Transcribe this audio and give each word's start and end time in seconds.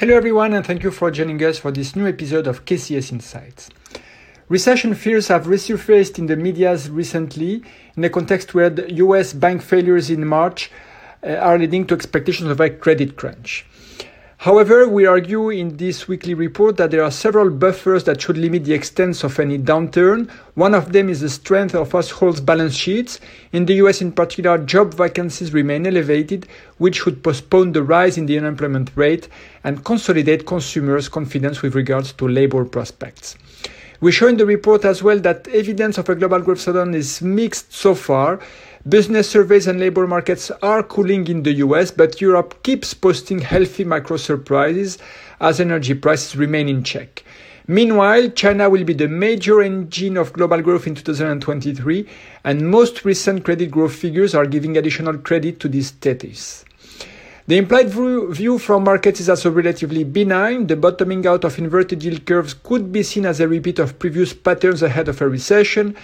Hello, 0.00 0.14
everyone, 0.14 0.54
and 0.54 0.64
thank 0.64 0.84
you 0.84 0.92
for 0.92 1.10
joining 1.10 1.42
us 1.42 1.58
for 1.58 1.72
this 1.72 1.96
new 1.96 2.06
episode 2.06 2.46
of 2.46 2.64
KCS 2.64 3.10
Insights. 3.10 3.68
Recession 4.48 4.94
fears 4.94 5.26
have 5.26 5.46
resurfaced 5.46 6.20
in 6.20 6.26
the 6.26 6.36
medias 6.36 6.88
recently 6.88 7.64
in 7.96 8.04
a 8.04 8.08
context 8.08 8.54
where 8.54 8.70
the 8.70 8.94
US 9.02 9.32
bank 9.32 9.60
failures 9.60 10.08
in 10.08 10.24
March 10.24 10.70
uh, 11.26 11.32
are 11.32 11.58
leading 11.58 11.84
to 11.88 11.96
expectations 11.96 12.48
of 12.48 12.60
a 12.60 12.70
credit 12.70 13.16
crunch. 13.16 13.66
However, 14.42 14.86
we 14.88 15.04
argue 15.04 15.50
in 15.50 15.78
this 15.78 16.06
weekly 16.06 16.32
report 16.32 16.76
that 16.76 16.92
there 16.92 17.02
are 17.02 17.10
several 17.10 17.50
buffers 17.50 18.04
that 18.04 18.22
should 18.22 18.38
limit 18.38 18.64
the 18.64 18.72
extent 18.72 19.24
of 19.24 19.40
any 19.40 19.58
downturn. 19.58 20.30
One 20.54 20.76
of 20.76 20.92
them 20.92 21.08
is 21.08 21.22
the 21.22 21.28
strength 21.28 21.74
of 21.74 21.90
households' 21.90 22.40
balance 22.40 22.76
sheets. 22.76 23.18
In 23.52 23.66
the 23.66 23.74
US, 23.82 24.00
in 24.00 24.12
particular, 24.12 24.56
job 24.58 24.94
vacancies 24.94 25.52
remain 25.52 25.88
elevated, 25.88 26.46
which 26.76 27.00
should 27.00 27.24
postpone 27.24 27.72
the 27.72 27.82
rise 27.82 28.16
in 28.16 28.26
the 28.26 28.38
unemployment 28.38 28.92
rate 28.94 29.28
and 29.64 29.84
consolidate 29.84 30.46
consumers' 30.46 31.08
confidence 31.08 31.60
with 31.60 31.74
regards 31.74 32.12
to 32.12 32.28
labor 32.28 32.64
prospects. 32.64 33.36
We 34.00 34.12
show 34.12 34.28
in 34.28 34.36
the 34.36 34.46
report 34.46 34.84
as 34.84 35.02
well 35.02 35.18
that 35.20 35.48
evidence 35.48 35.98
of 35.98 36.08
a 36.08 36.14
global 36.14 36.38
growth 36.38 36.58
slowdown 36.58 36.94
is 36.94 37.20
mixed 37.20 37.72
so 37.72 37.96
far. 37.96 38.38
Business 38.88 39.28
surveys 39.28 39.66
and 39.66 39.80
labor 39.80 40.06
markets 40.06 40.52
are 40.62 40.84
cooling 40.84 41.26
in 41.26 41.42
the 41.42 41.54
US, 41.54 41.90
but 41.90 42.20
Europe 42.20 42.62
keeps 42.62 42.94
posting 42.94 43.40
healthy 43.40 43.82
macro 43.82 44.16
surprises 44.16 44.98
as 45.40 45.58
energy 45.58 45.94
prices 45.94 46.36
remain 46.36 46.68
in 46.68 46.84
check. 46.84 47.24
Meanwhile, 47.66 48.30
China 48.30 48.70
will 48.70 48.84
be 48.84 48.94
the 48.94 49.08
major 49.08 49.62
engine 49.62 50.16
of 50.16 50.32
global 50.32 50.62
growth 50.62 50.86
in 50.86 50.94
2023, 50.94 52.06
and 52.44 52.70
most 52.70 53.04
recent 53.04 53.44
credit 53.44 53.72
growth 53.72 53.96
figures 53.96 54.32
are 54.32 54.46
giving 54.46 54.76
additional 54.76 55.18
credit 55.18 55.58
to 55.58 55.68
this 55.68 55.88
status. 55.88 56.64
The 57.48 57.56
implied 57.56 57.88
view 57.88 58.58
from 58.58 58.84
markets 58.84 59.20
is 59.20 59.30
also 59.30 59.50
relatively 59.50 60.04
benign. 60.04 60.66
The 60.66 60.76
bottoming 60.76 61.26
out 61.26 61.44
of 61.44 61.58
inverted 61.58 62.04
yield 62.04 62.26
curves 62.26 62.52
could 62.52 62.92
be 62.92 63.02
seen 63.02 63.24
as 63.24 63.40
a 63.40 63.48
repeat 63.48 63.78
of 63.78 63.98
previous 63.98 64.34
patterns 64.34 64.82
ahead 64.82 65.08
of 65.08 65.22
a 65.22 65.28
recession. 65.30 65.96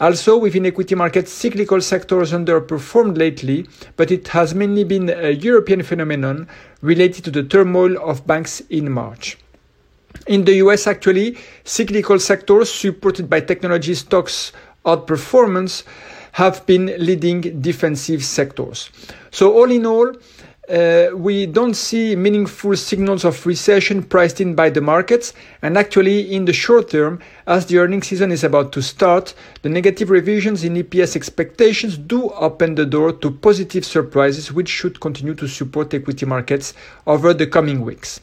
Also, 0.00 0.38
within 0.38 0.64
equity 0.64 0.94
markets, 0.94 1.30
cyclical 1.30 1.82
sectors 1.82 2.32
underperformed 2.32 3.18
lately, 3.18 3.68
but 3.96 4.10
it 4.10 4.28
has 4.28 4.54
mainly 4.54 4.84
been 4.84 5.10
a 5.10 5.32
European 5.32 5.82
phenomenon 5.82 6.48
related 6.80 7.26
to 7.26 7.30
the 7.30 7.42
turmoil 7.42 7.98
of 7.98 8.26
banks 8.26 8.60
in 8.70 8.90
March. 8.90 9.36
In 10.26 10.46
the 10.46 10.54
US, 10.64 10.86
actually, 10.86 11.36
cyclical 11.64 12.18
sectors 12.18 12.72
supported 12.72 13.28
by 13.28 13.40
technology 13.40 13.94
stocks 13.94 14.50
outperformance 14.86 15.82
have 16.32 16.64
been 16.64 16.86
leading 16.98 17.60
defensive 17.60 18.24
sectors. 18.24 18.88
So, 19.30 19.52
all 19.52 19.70
in 19.70 19.84
all, 19.84 20.14
uh, 20.68 21.08
we 21.14 21.46
don't 21.46 21.74
see 21.74 22.16
meaningful 22.16 22.76
signals 22.76 23.24
of 23.24 23.46
recession 23.46 24.02
priced 24.02 24.40
in 24.40 24.54
by 24.54 24.68
the 24.70 24.80
markets. 24.80 25.32
And 25.62 25.78
actually, 25.78 26.34
in 26.34 26.44
the 26.44 26.52
short 26.52 26.90
term, 26.90 27.20
as 27.46 27.66
the 27.66 27.78
earnings 27.78 28.08
season 28.08 28.32
is 28.32 28.42
about 28.42 28.72
to 28.72 28.82
start, 28.82 29.34
the 29.62 29.68
negative 29.68 30.10
revisions 30.10 30.64
in 30.64 30.74
EPS 30.74 31.14
expectations 31.14 31.96
do 31.96 32.30
open 32.30 32.74
the 32.74 32.86
door 32.86 33.12
to 33.12 33.30
positive 33.30 33.84
surprises, 33.84 34.52
which 34.52 34.68
should 34.68 35.00
continue 35.00 35.34
to 35.34 35.46
support 35.46 35.94
equity 35.94 36.26
markets 36.26 36.74
over 37.06 37.32
the 37.32 37.46
coming 37.46 37.82
weeks. 37.82 38.20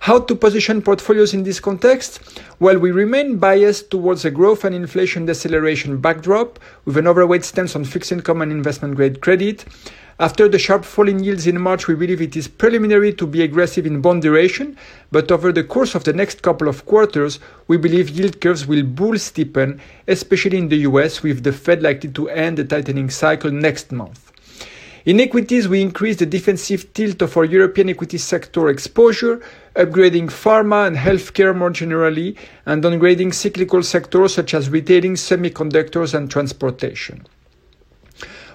How 0.00 0.20
to 0.20 0.34
position 0.34 0.82
portfolios 0.82 1.34
in 1.34 1.42
this 1.42 1.58
context? 1.58 2.20
Well, 2.60 2.78
we 2.78 2.90
remain 2.90 3.38
biased 3.38 3.90
towards 3.90 4.24
a 4.24 4.30
growth 4.30 4.64
and 4.64 4.74
inflation 4.74 5.26
deceleration 5.26 5.98
backdrop 5.98 6.58
with 6.84 6.96
an 6.96 7.06
overweight 7.06 7.44
stance 7.44 7.74
on 7.74 7.84
fixed 7.84 8.12
income 8.12 8.42
and 8.42 8.52
investment 8.52 8.94
grade 8.94 9.20
credit. 9.20 9.64
After 10.18 10.48
the 10.48 10.58
sharp 10.58 10.86
fall 10.86 11.10
in 11.10 11.22
yields 11.22 11.46
in 11.46 11.60
March, 11.60 11.88
we 11.88 11.94
believe 11.94 12.22
it 12.22 12.36
is 12.36 12.48
preliminary 12.48 13.12
to 13.12 13.26
be 13.26 13.42
aggressive 13.42 13.84
in 13.84 14.00
bond 14.00 14.22
duration, 14.22 14.74
but 15.12 15.30
over 15.30 15.52
the 15.52 15.62
course 15.62 15.94
of 15.94 16.04
the 16.04 16.14
next 16.14 16.40
couple 16.40 16.68
of 16.68 16.86
quarters, 16.86 17.38
we 17.68 17.76
believe 17.76 18.08
yield 18.08 18.40
curves 18.40 18.66
will 18.66 18.82
bull 18.82 19.12
steepen, 19.16 19.78
especially 20.08 20.56
in 20.56 20.70
the 20.70 20.88
US, 20.88 21.22
with 21.22 21.44
the 21.44 21.52
Fed 21.52 21.82
likely 21.82 22.08
to 22.12 22.30
end 22.30 22.56
the 22.56 22.64
tightening 22.64 23.10
cycle 23.10 23.50
next 23.50 23.92
month. 23.92 24.32
In 25.04 25.20
equities, 25.20 25.68
we 25.68 25.82
increased 25.82 26.20
the 26.20 26.26
defensive 26.26 26.94
tilt 26.94 27.20
of 27.20 27.36
our 27.36 27.44
European 27.44 27.90
equity 27.90 28.16
sector 28.16 28.70
exposure, 28.70 29.42
upgrading 29.74 30.28
pharma 30.28 30.86
and 30.86 30.96
healthcare 30.96 31.54
more 31.54 31.68
generally, 31.68 32.36
and 32.64 32.82
downgrading 32.82 33.34
cyclical 33.34 33.82
sectors 33.82 34.32
such 34.32 34.54
as 34.54 34.70
retailing, 34.70 35.12
semiconductors, 35.12 36.14
and 36.14 36.30
transportation. 36.30 37.26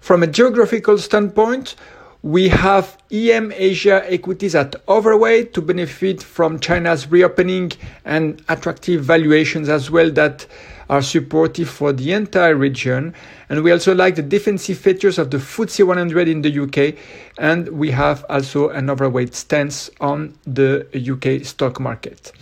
From 0.00 0.22
a 0.22 0.26
geographical 0.26 0.98
standpoint, 0.98 1.74
we 2.22 2.48
have 2.48 2.98
EM 3.12 3.52
Asia 3.54 4.04
equities 4.12 4.54
at 4.54 4.74
overweight 4.88 5.54
to 5.54 5.62
benefit 5.62 6.22
from 6.22 6.58
China's 6.58 7.10
reopening 7.10 7.70
and 8.04 8.42
attractive 8.48 9.04
valuations 9.04 9.68
as 9.68 9.90
well 9.90 10.10
that 10.10 10.44
are 10.90 11.02
supportive 11.02 11.68
for 11.68 11.92
the 11.92 12.12
entire 12.12 12.56
region. 12.56 13.14
And 13.48 13.62
we 13.62 13.70
also 13.70 13.94
like 13.94 14.16
the 14.16 14.22
defensive 14.22 14.78
features 14.78 15.18
of 15.18 15.30
the 15.30 15.38
FTSE 15.38 15.86
100 15.86 16.28
in 16.28 16.42
the 16.42 16.60
UK. 16.60 16.98
And 17.38 17.68
we 17.68 17.90
have 17.92 18.24
also 18.28 18.70
an 18.70 18.90
overweight 18.90 19.34
stance 19.34 19.88
on 20.00 20.36
the 20.44 20.86
UK 20.94 21.46
stock 21.46 21.78
market. 21.78 22.32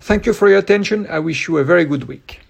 Thank 0.00 0.26
you 0.26 0.32
for 0.32 0.48
your 0.48 0.58
attention. 0.58 1.06
I 1.08 1.18
wish 1.18 1.48
you 1.48 1.58
a 1.58 1.64
very 1.64 1.84
good 1.84 2.04
week. 2.04 2.40